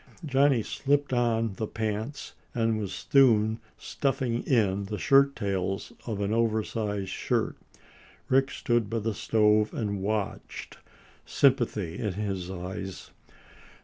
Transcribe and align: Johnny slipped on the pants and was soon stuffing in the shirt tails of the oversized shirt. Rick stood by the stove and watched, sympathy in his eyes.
Johnny 0.25 0.63
slipped 0.63 1.13
on 1.13 1.53
the 1.57 1.67
pants 1.67 2.33
and 2.55 2.79
was 2.79 2.91
soon 3.11 3.59
stuffing 3.77 4.41
in 4.47 4.85
the 4.85 4.97
shirt 4.97 5.35
tails 5.35 5.93
of 6.07 6.17
the 6.17 6.33
oversized 6.33 7.09
shirt. 7.11 7.55
Rick 8.27 8.49
stood 8.49 8.89
by 8.89 8.97
the 8.97 9.13
stove 9.13 9.75
and 9.75 10.01
watched, 10.01 10.79
sympathy 11.23 11.99
in 11.99 12.13
his 12.13 12.49
eyes. 12.49 13.11